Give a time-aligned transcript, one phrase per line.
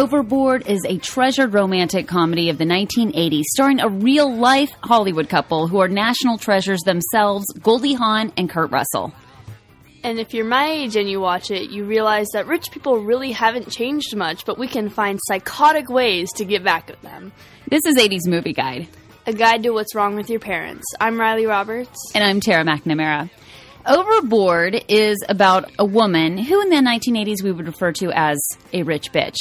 [0.00, 5.68] Overboard is a treasured romantic comedy of the 1980s starring a real life Hollywood couple
[5.68, 9.12] who are national treasures themselves, Goldie Hawn and Kurt Russell.
[10.02, 13.32] And if you're my age and you watch it, you realize that rich people really
[13.32, 17.30] haven't changed much, but we can find psychotic ways to get back at them.
[17.68, 18.88] This is 80s Movie Guide.
[19.26, 20.86] A guide to what's wrong with your parents.
[20.98, 21.98] I'm Riley Roberts.
[22.14, 23.28] And I'm Tara McNamara.
[23.86, 28.38] Overboard is about a woman who in the 1980s we would refer to as
[28.74, 29.36] a rich bitch,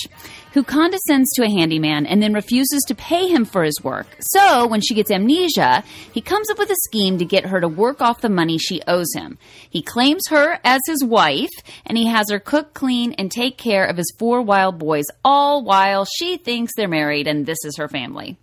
[0.53, 4.07] who condescends to a handyman and then refuses to pay him for his work.
[4.21, 7.67] So when she gets amnesia, he comes up with a scheme to get her to
[7.67, 9.37] work off the money she owes him.
[9.69, 11.51] He claims her as his wife
[11.85, 15.65] and he has her cook, clean, and take care of his four wild boys, all
[15.65, 18.37] while she thinks they're married and this is her family.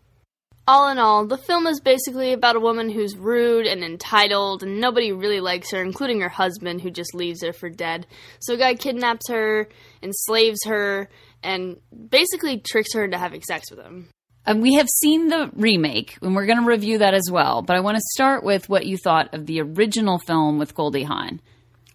[0.69, 4.80] All in all, the film is basically about a woman who's rude and entitled, and
[4.80, 8.07] nobody really likes her, including her husband, who just leaves her for dead.
[8.41, 9.68] So a guy kidnaps her,
[10.02, 11.09] enslaves her,
[11.43, 11.76] and
[12.10, 14.09] basically tricks her into having sex with him.
[14.45, 17.63] Um, we have seen the remake, and we're going to review that as well.
[17.63, 21.04] But I want to start with what you thought of the original film with Goldie
[21.04, 21.41] Hawn.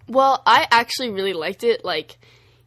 [0.07, 1.83] Well, I actually really liked it.
[1.83, 2.17] Like,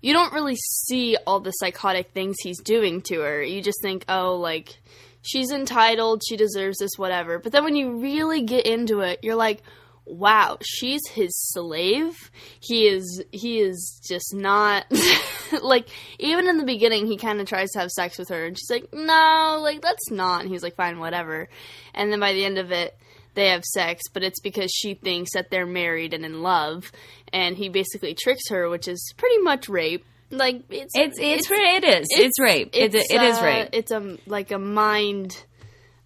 [0.03, 3.43] you don't really see all the psychotic things he's doing to her.
[3.43, 4.79] You just think, oh, like
[5.25, 7.39] she's entitled, she deserves this, whatever.
[7.39, 9.63] But then when you really get into it, you're like,
[10.07, 12.31] wow, she's his slave.
[12.61, 14.85] He is he is just not
[15.63, 18.57] like even in the beginning he kind of tries to have sex with her and
[18.57, 21.49] she's like, "No, like that's not." And he's like, "Fine, whatever."
[21.95, 22.97] And then by the end of it,
[23.35, 26.93] they have sex, but it's because she thinks that they're married and in love,
[27.33, 30.05] and he basically tricks her, which is pretty much rape
[30.37, 32.07] like it's it's it's, it's it is.
[32.11, 32.71] It's, it's rape.
[32.73, 33.69] It's, it, it is uh, rape.
[33.73, 35.45] it's a like a mind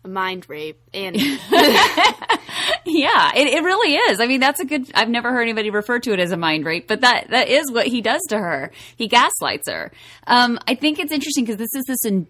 [0.04, 0.80] a mind rape.
[0.94, 1.28] And yeah
[3.34, 4.20] it, it really is.
[4.20, 6.64] I mean that's a good i've never heard anybody refer to it as a mind
[6.64, 8.70] rape but that that is what he does to her.
[8.96, 9.92] He gaslights her.
[10.26, 12.26] Um, i think it's interesting because this is this in,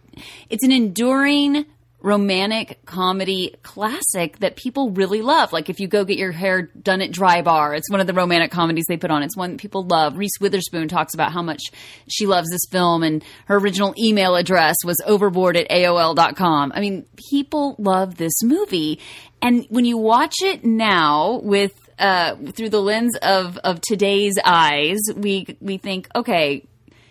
[0.51, 1.67] it's an enduring
[2.01, 5.53] romantic comedy classic that people really love.
[5.53, 8.53] Like if you go get your hair done at Drybar, it's one of the romantic
[8.53, 9.23] comedies they put on.
[9.23, 10.17] It's one people love.
[10.17, 11.61] Reese Witherspoon talks about how much
[12.09, 16.73] she loves this film and her original email address was overboard at AOL.com.
[16.75, 19.01] I mean, people love this movie.
[19.43, 24.99] And when you watch it now with uh, through the lens of, of today's eyes,
[25.17, 26.65] we we think, okay,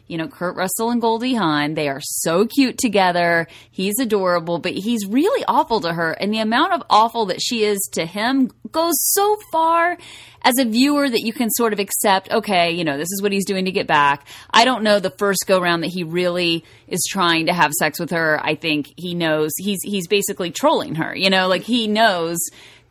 [0.07, 3.47] you know, Kurt Russell and Goldie Hawn, they are so cute together.
[3.69, 6.11] He's adorable, but he's really awful to her.
[6.11, 9.97] And the amount of awful that she is to him goes so far
[10.43, 13.31] as a viewer that you can sort of accept, okay, you know, this is what
[13.31, 14.25] he's doing to get back.
[14.51, 17.99] I don't know the first go round that he really is trying to have sex
[17.99, 18.39] with her.
[18.41, 22.37] I think he knows he's he's basically trolling her, you know, like he knows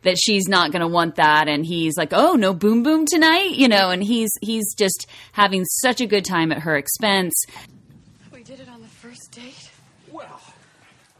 [0.07, 3.51] that she's not going to want that and he's like oh no boom boom tonight
[3.51, 7.33] you know and he's he's just having such a good time at her expense.
[8.33, 9.71] We did it on the first date.
[10.11, 10.41] Well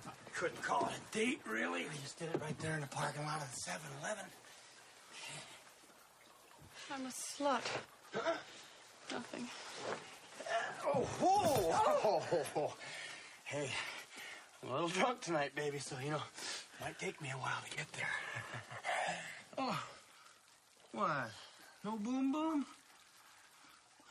[0.06, 1.84] I couldn't call it a date really.
[1.84, 4.26] We just did it right there in the parking lot of the 7-eleven
[6.90, 7.62] i'm a slut.
[8.14, 8.34] Huh?
[9.12, 9.48] nothing.
[10.40, 12.74] Uh, oh, oh, oh, oh,
[13.44, 13.70] hey
[14.68, 17.62] I'm a little drunk tonight, baby, so you know, it might take me a while
[17.70, 18.10] to get there.
[19.58, 19.84] oh,
[20.92, 21.30] what?
[21.86, 22.66] No boom boom?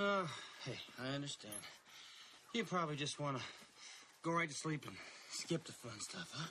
[0.01, 0.27] Uh,
[0.65, 1.53] hey, I understand.
[2.55, 3.43] You probably just want to
[4.23, 4.97] go right to sleep and
[5.31, 6.49] skip the fun stuff, huh?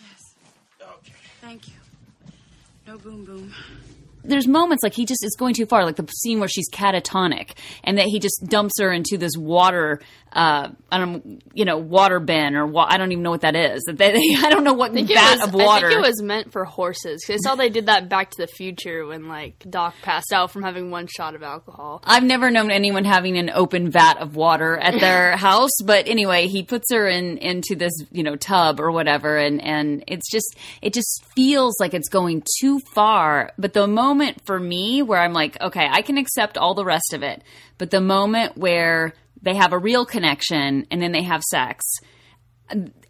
[0.00, 0.34] Yes.
[0.82, 1.12] Okay.
[1.40, 1.74] Thank you.
[2.84, 3.54] No boom boom
[4.28, 7.52] there's moments like he just is going too far, like the scene where she's catatonic,
[7.84, 10.00] and that he just dumps her into this water,
[10.36, 13.56] uh, I don't, you know, water bin or wa- I don't even know what that
[13.56, 13.82] is.
[13.88, 15.86] I don't know what vat was, of water.
[15.86, 18.36] I think it was meant for horses because I saw they did that Back to
[18.42, 22.02] the Future when like Doc passed out from having one shot of alcohol.
[22.04, 26.48] I've never known anyone having an open vat of water at their house, but anyway,
[26.48, 30.54] he puts her in into this you know tub or whatever, and and it's just
[30.82, 33.52] it just feels like it's going too far.
[33.58, 36.84] But the moment moment for me where I'm like, okay, I can accept all the
[36.84, 37.42] rest of it.
[37.76, 41.84] But the moment where they have a real connection and then they have sex,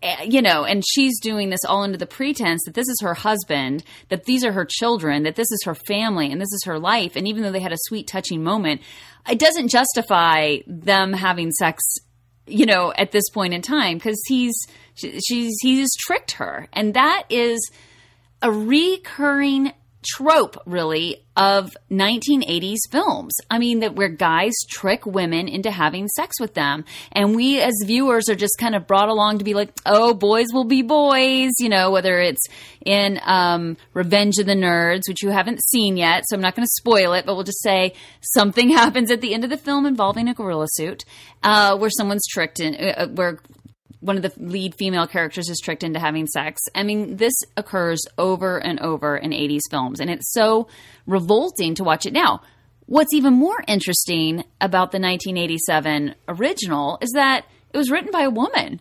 [0.02, 3.14] eh, you know, and she's doing this all under the pretense that this is her
[3.14, 6.78] husband, that these are her children, that this is her family, and this is her
[6.78, 7.14] life.
[7.14, 8.80] And even though they had a sweet, touching moment,
[9.28, 11.82] it doesn't justify them having sex,
[12.46, 14.56] you know, at this point in time because he's
[14.94, 17.70] she's he's tricked her, and that is
[18.42, 19.72] a recurring
[20.06, 23.34] trope, really, of 1980s films.
[23.50, 26.84] I mean, that where guys trick women into having sex with them.
[27.12, 30.46] And we as viewers are just kind of brought along to be like, oh, boys
[30.52, 32.46] will be boys, you know, whether it's
[32.84, 36.66] in um, Revenge of the Nerds, which you haven't seen yet, so I'm not going
[36.66, 39.86] to spoil it, but we'll just say something happens at the end of the film
[39.86, 41.04] involving a gorilla suit,
[41.42, 43.38] uh, where someone's tricked in, uh, uh where
[44.06, 46.62] one of the lead female characters is tricked into having sex.
[46.74, 50.68] I mean, this occurs over and over in 80s films, and it's so
[51.06, 52.42] revolting to watch it now.
[52.86, 58.30] What's even more interesting about the 1987 original is that it was written by a
[58.30, 58.80] woman.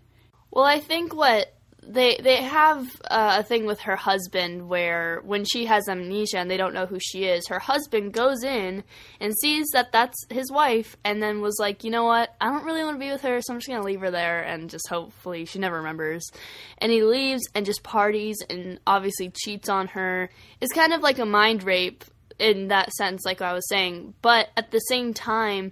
[0.51, 1.54] Well, I think what
[1.87, 6.49] they they have uh, a thing with her husband where when she has amnesia and
[6.49, 8.83] they don't know who she is, her husband goes in
[9.19, 12.65] and sees that that's his wife, and then was like, you know what, I don't
[12.65, 14.87] really want to be with her, so I'm just gonna leave her there and just
[14.89, 16.29] hopefully she never remembers.
[16.77, 20.29] And he leaves and just parties and obviously cheats on her.
[20.61, 22.03] It's kind of like a mind rape
[22.39, 25.71] in that sense, like I was saying, but at the same time,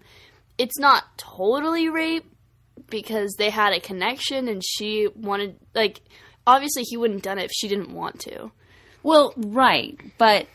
[0.57, 2.33] it's not totally rape
[2.90, 6.02] because they had a connection and she wanted like
[6.46, 8.52] obviously he wouldn't done it if she didn't want to.
[9.02, 10.48] Well, right, but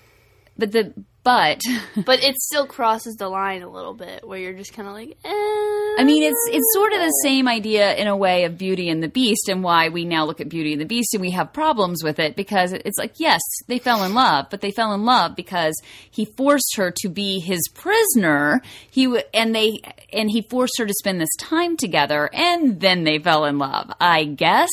[0.56, 0.92] but the
[1.28, 1.60] but
[2.06, 5.18] But it still crosses the line a little bit where you're just kind of like,
[5.24, 5.67] eh.
[5.98, 9.02] I mean, it's it's sort of the same idea in a way of Beauty and
[9.02, 11.52] the Beast, and why we now look at Beauty and the Beast and we have
[11.52, 15.04] problems with it because it's like, yes, they fell in love, but they fell in
[15.04, 15.74] love because
[16.10, 18.62] he forced her to be his prisoner.
[18.90, 19.80] He and they
[20.12, 23.92] and he forced her to spend this time together, and then they fell in love,
[24.00, 24.70] I guess.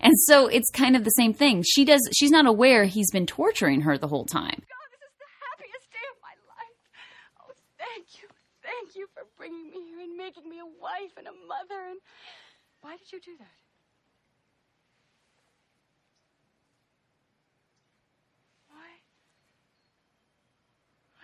[0.00, 1.62] And so it's kind of the same thing.
[1.66, 2.00] She does.
[2.16, 4.62] She's not aware he's been torturing her the whole time.
[4.62, 6.76] God, this is the happiest day of my life.
[7.44, 8.28] Oh, thank you.
[8.62, 11.90] Thank you for bringing me here and making me a wife and a mother.
[11.90, 11.98] And
[12.80, 13.58] why did you do that?
[18.70, 18.86] Why?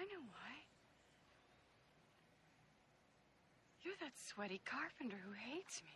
[0.00, 0.52] I know why.
[3.84, 5.94] You're that sweaty carpenter who hates me.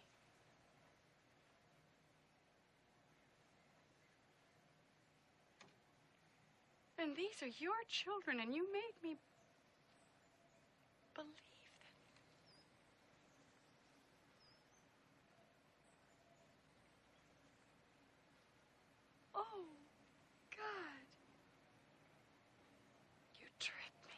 [7.03, 9.19] And these are your children, and you made me
[11.17, 11.43] believe them.
[19.53, 19.65] Oh,
[20.57, 21.05] God.
[23.41, 24.15] You tricked me.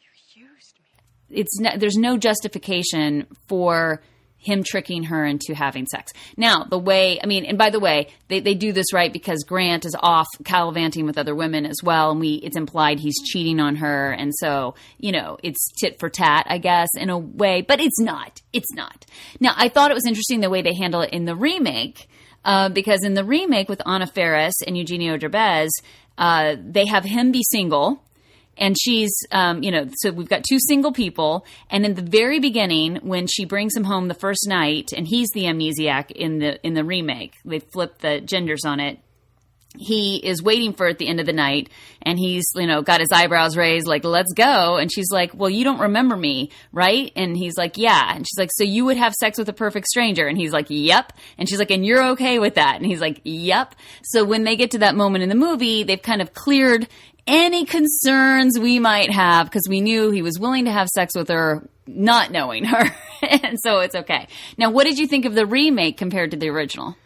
[0.00, 1.38] You used me.
[1.40, 4.02] it's no, there's no justification for
[4.40, 6.12] him tricking her into having sex.
[6.36, 9.42] Now, the way, I mean, and by the way, they, they do this right because
[9.42, 13.58] Grant is off gallivanting with other women as well, and we it's implied he's cheating
[13.58, 17.62] on her, and so you know it's tit for tat, I guess, in a way,
[17.62, 18.40] but it's not.
[18.52, 19.06] It's not.
[19.40, 22.08] Now, I thought it was interesting the way they handle it in the remake.
[22.48, 25.68] Uh, because in the remake with Anna Faris and Eugenio Derbez,
[26.16, 28.02] uh, they have him be single,
[28.56, 32.40] and she's um, you know so we've got two single people and in the very
[32.40, 36.66] beginning when she brings him home the first night and he's the amnesiac in the
[36.66, 38.98] in the remake they flip the genders on it
[39.76, 41.68] he is waiting for at the end of the night
[42.00, 44.76] and he's you know got his eyebrows raised like let's go.
[44.76, 47.12] And she's like well you don't remember me right?
[47.14, 48.14] And he's like yeah.
[48.14, 50.26] And she's like so you would have sex with a perfect stranger?
[50.26, 51.12] And he's like yep.
[51.36, 52.76] And she's like and you're okay with that?
[52.76, 53.74] And he's like yep.
[54.04, 56.88] So when they get to that moment in the movie they've kind of cleared
[57.26, 61.28] any concerns we might have because we knew he was willing to have sex with
[61.28, 62.84] her not knowing her.
[63.20, 64.28] And so it's okay.
[64.56, 66.96] Now what did you think of the remake compared to the original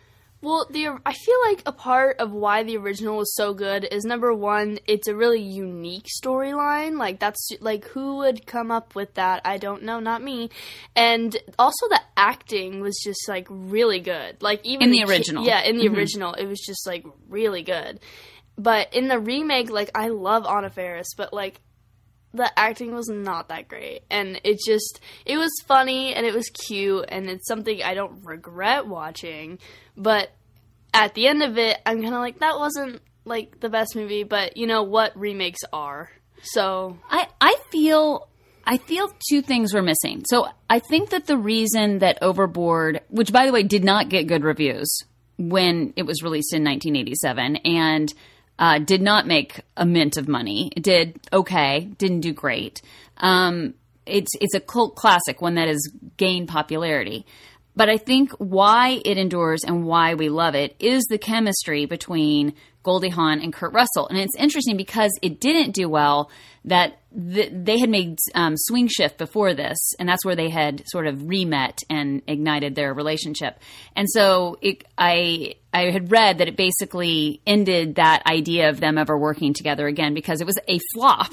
[0.43, 4.05] Well, the I feel like a part of why the original was so good is
[4.05, 6.99] number one, it's a really unique storyline.
[6.99, 9.43] Like that's like who would come up with that?
[9.45, 10.51] I don't know, not me.
[10.97, 14.43] And also the acting was just like really good.
[14.43, 15.45] Like even In the original.
[15.45, 15.95] yeah, in the mm-hmm.
[15.95, 18.01] original, it was just like really good.
[18.59, 21.61] But in the remake, like I love Anna Faris, but like
[22.35, 24.03] the acting was not that great.
[24.11, 28.25] And it just it was funny and it was cute and it's something i don't
[28.25, 29.59] regret watching.
[29.97, 30.31] But
[30.95, 34.25] at the end of it i'm kind of like that wasn't like the best movie
[34.25, 36.11] but you know what remakes are.
[36.43, 38.29] So I, I feel
[38.65, 40.25] I feel two things were missing.
[40.27, 44.27] So I think that the reason that Overboard, which by the way did not get
[44.27, 44.89] good reviews
[45.39, 48.13] when it was released in 1987, and
[48.59, 50.73] uh, did not make a mint of money.
[50.77, 52.83] It did okay, didn't do great.
[53.19, 53.75] Um,
[54.07, 55.83] it's it's a cult classic, one that has
[56.17, 57.27] gained popularity.
[57.75, 62.53] But I think why it endures and why we love it is the chemistry between
[62.83, 64.09] Goldie Hawn and Kurt Russell.
[64.09, 66.31] And it's interesting because it didn't do well
[66.65, 70.83] that th- they had made um, Swing Shift before this, and that's where they had
[70.87, 73.59] sort of remet and ignited their relationship.
[73.97, 78.99] And so it, I I had read that it basically ended that idea of them
[78.99, 81.33] ever working together again because it was a flop.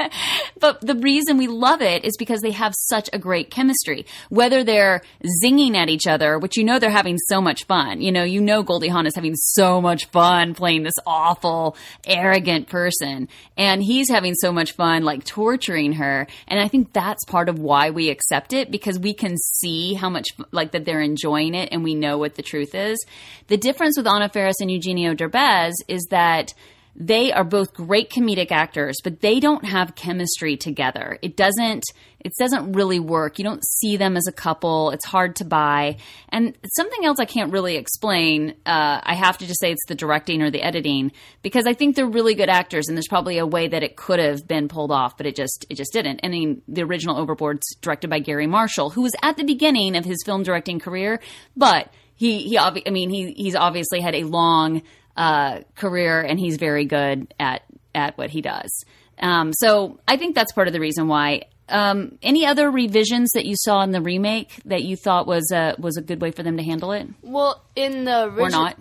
[0.60, 4.04] but the reason we love it is because they have such a great chemistry.
[4.28, 5.00] Whether they're
[5.42, 8.02] zinging at each other, which you know they're having so much fun.
[8.02, 11.74] You know, you know Goldie Hawn is having so much fun playing this awful,
[12.06, 13.28] arrogant person.
[13.56, 16.26] And he's having so much fun, like torturing her.
[16.46, 20.10] And I think that's part of why we accept it because we can see how
[20.10, 23.04] much, like, that they're enjoying it and we know what the truth is.
[23.46, 26.52] The difference with Anna Faris and Eugenio Derbez is that
[27.00, 31.18] they are both great comedic actors, but they don't have chemistry together.
[31.22, 31.82] It doesn't
[32.22, 33.38] it doesn't really work.
[33.38, 34.90] You don't see them as a couple.
[34.90, 35.96] It's hard to buy.
[36.28, 38.50] And something else I can't really explain.
[38.66, 41.96] Uh, I have to just say it's the directing or the editing because I think
[41.96, 44.92] they're really good actors, and there's probably a way that it could have been pulled
[44.92, 46.20] off, but it just it just didn't.
[46.22, 50.04] I mean, the original Overboard's directed by Garry Marshall, who was at the beginning of
[50.04, 51.20] his film directing career,
[51.56, 52.58] but he he.
[52.58, 54.82] Obvi- I mean, he he's obviously had a long
[55.16, 57.62] uh, career, and he's very good at
[57.94, 58.70] at what he does.
[59.18, 61.42] Um, so I think that's part of the reason why.
[61.68, 65.76] Um, any other revisions that you saw in the remake that you thought was a
[65.78, 68.78] was a good way for them to handle it, Well, in the or original, not?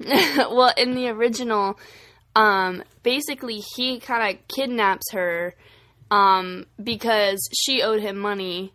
[0.00, 1.78] well, in the original,
[2.34, 5.54] um, basically he kind of kidnaps her
[6.10, 8.72] um, because she owed him money,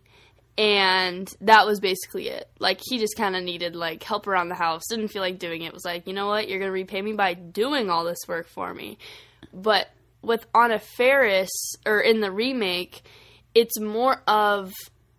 [0.58, 2.48] and that was basically it.
[2.58, 4.82] Like he just kind of needed like help around the house.
[4.88, 5.74] Didn't feel like doing it.
[5.74, 6.48] Was like, you know what?
[6.48, 8.98] You're gonna repay me by doing all this work for me.
[9.52, 9.88] But
[10.22, 13.02] with Anna Faris or in the remake,
[13.54, 14.72] it's more of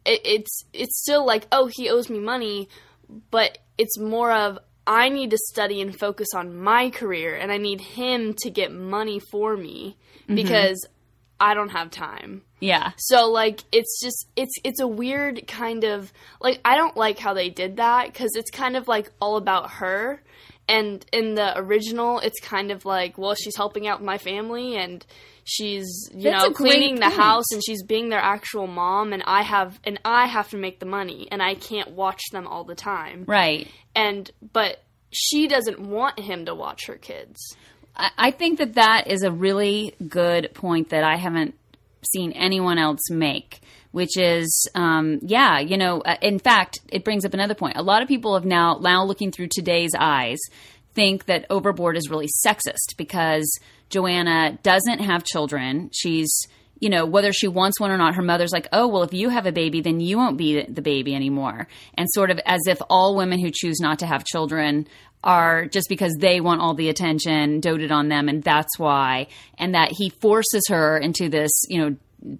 [0.06, 2.68] it, it's it's still like oh he owes me money,
[3.30, 7.58] but it's more of I need to study and focus on my career, and I
[7.58, 10.36] need him to get money for me mm-hmm.
[10.36, 10.84] because
[11.40, 12.42] I don't have time.
[12.60, 17.20] Yeah, So like it's just it's it's a weird kind of like I don't like
[17.20, 20.24] how they did that cuz it's kind of like all about her
[20.68, 25.06] and in the original it's kind of like well she's helping out my family and
[25.44, 29.44] she's you That's know cleaning the house and she's being their actual mom and I
[29.44, 32.76] have and I have to make the money and I can't watch them all the
[32.76, 33.24] time.
[33.28, 33.68] right.
[33.96, 37.56] And but she doesn't want him to watch her kids.
[37.98, 41.56] I think that that is a really good point that I haven't
[42.04, 43.60] seen anyone else make,
[43.92, 47.78] which is, um, yeah, you know, uh, in fact, it brings up another point.
[47.78, 50.40] A lot of people have now, now looking through today's eyes,
[50.94, 53.48] think that Overboard is really sexist because
[53.90, 55.90] Joanna doesn't have children.
[55.94, 56.30] She's,
[56.80, 59.30] you know, whether she wants one or not, her mother's like, oh, well, if you
[59.30, 61.68] have a baby, then you won't be the baby anymore.
[61.96, 64.88] And sort of as if all women who choose not to have children
[65.24, 69.28] are just because they want all the attention doted on them and that's why.
[69.58, 71.96] And that he forces her into this you know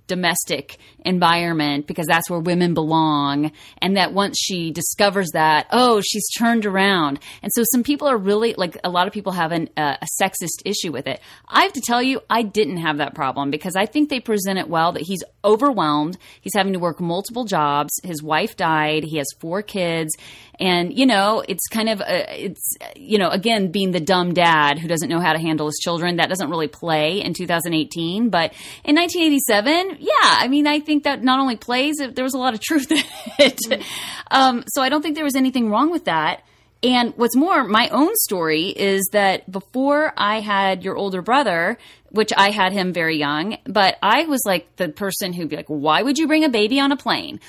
[0.08, 3.52] domestic environment because that's where women belong.
[3.82, 7.20] And that once she discovers that oh she's turned around.
[7.42, 10.08] And so some people are really like a lot of people have an, uh, a
[10.22, 11.22] sexist issue with it.
[11.48, 14.60] I have to tell you i didn't have that problem because i think they present
[14.60, 16.18] it well that he's overwhelmed.
[16.42, 17.94] He's having to work multiple jobs.
[18.04, 19.04] His wife died.
[19.04, 20.14] He has four kids.
[20.60, 24.80] And you know it's kind of a, it's you know again being the dumb dad
[24.80, 28.54] who doesn't know how to handle his children that doesn't really play in 2018 but
[28.84, 29.67] in 1987
[30.00, 32.92] yeah i mean i think that not only plays there was a lot of truth
[32.92, 33.04] in
[33.40, 33.60] it
[34.32, 36.44] um, so i don't think there was anything wrong with that
[36.84, 41.78] and what's more, my own story is that before I had your older brother,
[42.10, 45.68] which I had him very young, but I was like the person who'd be like,
[45.68, 47.40] why would you bring a baby on a plane?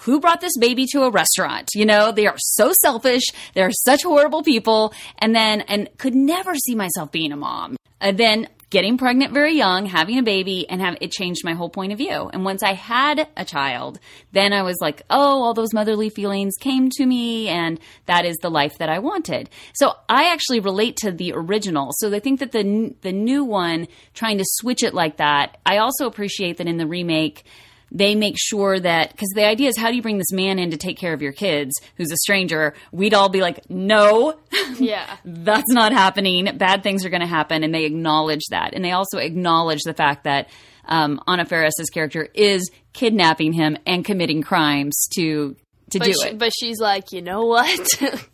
[0.00, 1.70] Who brought this baby to a restaurant?
[1.74, 3.24] You know, they are so selfish.
[3.54, 4.92] They're such horrible people.
[5.18, 7.76] And then, and could never see myself being a mom.
[8.00, 11.68] And then getting pregnant very young, having a baby, and have it changed my whole
[11.68, 12.30] point of view.
[12.32, 14.00] And once I had a child,
[14.32, 18.36] then I was like, oh, all those motherly feelings came to me, and that is
[18.42, 19.50] the life that I wanted.
[19.74, 21.90] So I actually relate to the original.
[21.98, 25.78] So I think that the the new one trying to switch it like that, I
[25.78, 27.44] also appreciate that in the remake
[27.92, 30.70] they make sure that because the idea is how do you bring this man in
[30.72, 34.38] to take care of your kids who's a stranger we'd all be like no
[34.78, 35.16] Yeah.
[35.24, 36.56] that's not happening.
[36.58, 39.94] Bad things are going to happen, and they acknowledge that, and they also acknowledge the
[39.94, 40.48] fact that
[40.86, 45.56] um, Anna Faris's character is kidnapping him and committing crimes to
[45.90, 46.38] to But, do she, it.
[46.38, 47.88] but she's like, you know what?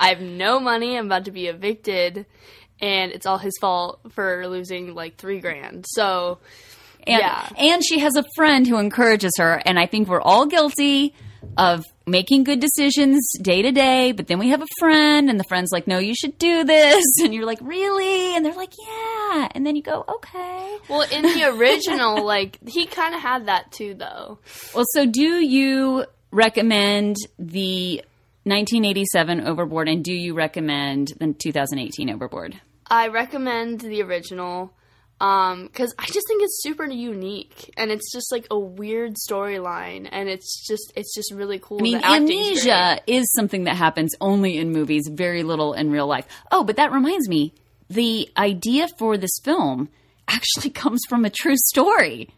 [0.00, 0.96] I have no money.
[0.98, 2.26] I'm about to be evicted,
[2.80, 5.84] and it's all his fault for losing like three grand.
[5.88, 6.38] So
[7.06, 7.48] And, yeah.
[7.56, 11.14] and she has a friend who encourages her, and I think we're all guilty
[11.56, 15.44] of making good decisions day to day, but then we have a friend, and the
[15.44, 17.04] friend's like, no, you should do this.
[17.22, 18.34] And you're like, really?
[18.34, 19.48] And they're like, yeah.
[19.52, 20.78] And then you go, okay.
[20.88, 24.38] Well, in the original, like he kind of had that too, though.
[24.74, 28.02] Well, so do you recommend the
[28.44, 32.60] 1987 Overboard, and do you recommend the 2018 Overboard?
[32.88, 34.72] I recommend the original.
[35.22, 40.08] Um, cause I just think it's super unique and it's just like a weird storyline
[40.10, 41.78] and it's just, it's just really cool.
[41.78, 46.26] I mean, amnesia is something that happens only in movies, very little in real life.
[46.50, 47.54] Oh, but that reminds me,
[47.88, 49.90] the idea for this film
[50.26, 52.30] actually comes from a true story.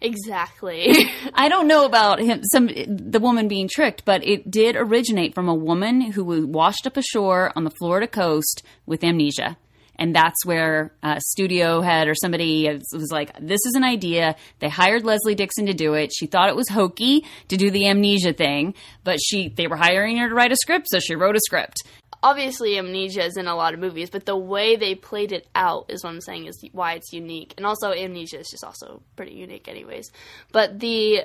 [0.00, 1.10] Exactly.
[1.34, 5.46] I don't know about him, some the woman being tricked, but it did originate from
[5.46, 9.58] a woman who was washed up ashore on the Florida coast with amnesia.
[10.00, 14.70] And that's where uh, studio head or somebody was like, "This is an idea." They
[14.70, 16.10] hired Leslie Dixon to do it.
[16.12, 20.16] She thought it was hokey to do the amnesia thing, but she they were hiring
[20.16, 21.82] her to write a script, so she wrote a script.
[22.22, 25.86] Obviously, Amnesia is in a lot of movies, but the way they played it out
[25.88, 27.54] is what I'm saying is why it's unique.
[27.56, 30.10] And also, Amnesia is just also pretty unique, anyways.
[30.52, 31.24] But the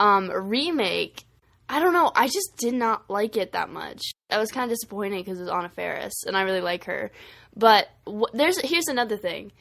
[0.00, 1.24] um, remake,
[1.68, 2.10] I don't know.
[2.16, 4.02] I just did not like it that much.
[4.28, 7.12] I was kind of disappointed because it was Anna Faris, and I really like her.
[7.56, 9.52] But w- there's here's another thing.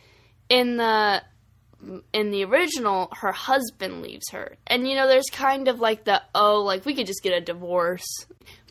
[0.49, 1.23] In the
[2.13, 4.55] in the original, her husband leaves her.
[4.67, 7.41] And you know, there's kind of like the oh, like we could just get a
[7.41, 8.05] divorce.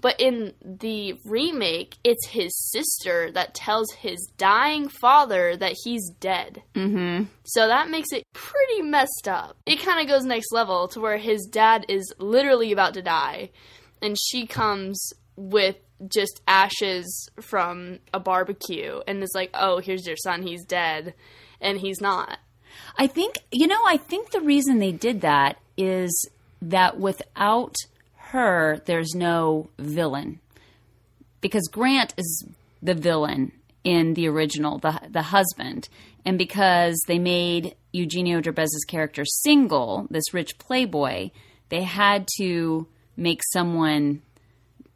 [0.01, 6.63] But in the remake, it's his sister that tells his dying father that he's dead.
[6.75, 7.27] Mm-hmm.
[7.45, 9.57] So that makes it pretty messed up.
[9.65, 13.51] It kind of goes next level to where his dad is literally about to die,
[14.01, 15.77] and she comes with
[16.09, 20.43] just ashes from a barbecue and is like, "Oh, here's your son.
[20.43, 21.15] He's dead,"
[21.61, 22.39] and he's not.
[22.99, 26.29] I think, you know, I think the reason they did that is
[26.61, 27.75] that without
[28.17, 30.41] her, there's no villain.
[31.41, 32.47] Because Grant is
[32.83, 33.53] the villain
[33.85, 35.89] in the original, the, the husband.
[36.25, 41.31] And because they made Eugenio Derbez's character single, this rich playboy,
[41.69, 42.87] they had to
[43.17, 44.23] make someone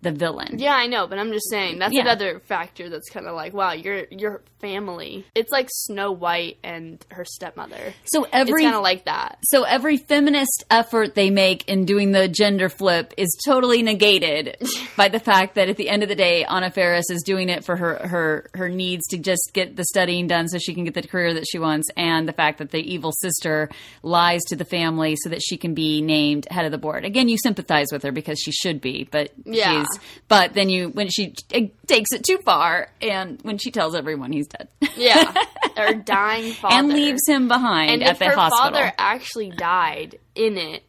[0.03, 0.59] the villain.
[0.59, 2.03] Yeah, I know, but I'm just saying that's Yeah.
[2.03, 5.25] another factor that's kind of like, wow, your your family.
[5.35, 7.93] It's like Snow White and her stepmother.
[8.05, 9.39] So every kind of like that.
[9.45, 14.57] So every feminist effort they make in doing the gender flip is totally negated
[14.97, 17.65] by the fact that at the end of the day, Anna Faris is doing it
[17.65, 20.95] for her her her needs to just get the studying done so she can get
[20.95, 23.69] the career that she wants, and the fact that the evil sister
[24.03, 27.05] lies to the family so that she can be named head of the board.
[27.05, 29.85] Again, you sympathize with her because she should be, but Yeah.
[30.29, 34.33] But then you when she it takes it too far, and when she tells everyone
[34.33, 35.33] he's dead, Yeah,
[35.77, 38.73] her dying father and leaves him behind And at if the her hospital.
[38.73, 40.83] father actually died in it,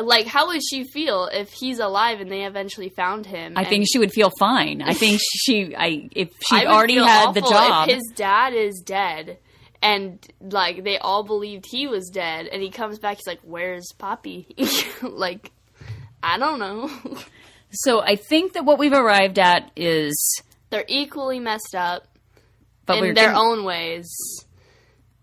[0.00, 3.54] like how would she feel if he's alive and they eventually found him?
[3.56, 4.82] I think she would feel fine.
[4.82, 7.88] I think she, I if she'd already had the job.
[7.88, 9.38] His dad is dead,
[9.82, 13.92] and like they all believed he was dead, and he comes back, he's like, "Where's
[13.96, 14.54] Poppy?"
[15.02, 15.50] like,
[16.22, 16.90] I don't know.
[17.72, 20.14] So I think that what we've arrived at is,
[20.70, 22.04] They're equally messed up
[22.86, 24.08] but in their gonna, own ways.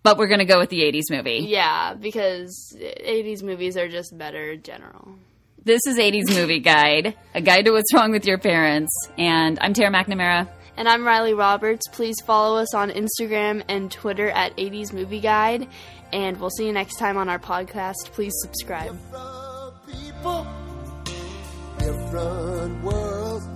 [0.04, 1.46] but we're gonna go with the '80s movie.
[1.48, 5.16] Yeah, because 80s movies are just better in general.
[5.64, 8.92] This is '80s movie guide, a guide to what's wrong with your parents.
[9.18, 10.50] And I'm Tara McNamara.
[10.76, 11.88] And I'm Riley Roberts.
[11.92, 15.68] Please follow us on Instagram and Twitter at 80s Movie Guide.
[16.12, 18.06] And we'll see you next time on our podcast.
[18.12, 18.98] Please subscribe.
[22.14, 23.48] Different worlds.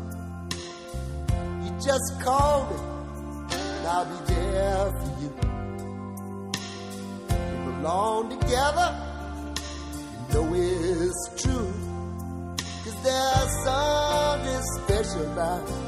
[1.64, 2.78] You just call me,
[3.52, 5.32] and I'll be there for you.
[7.30, 8.90] We belong together,
[10.12, 11.72] you know it's true.
[12.84, 15.87] Cause there's something special about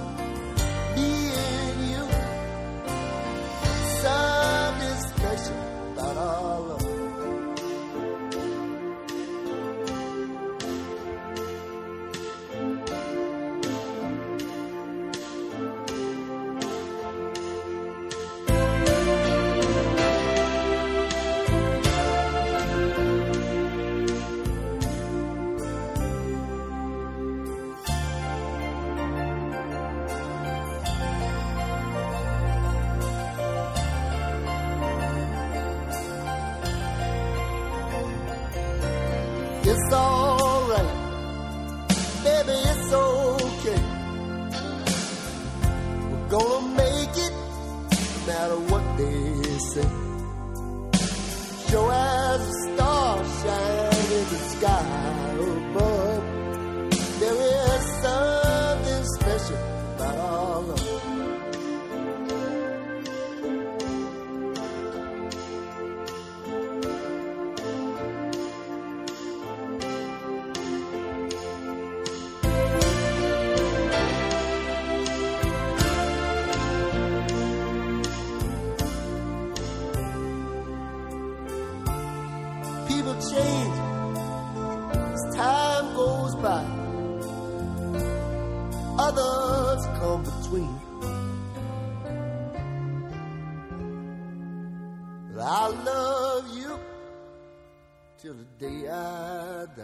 [98.22, 99.84] till the day I die.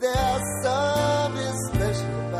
[0.00, 2.31] There's something special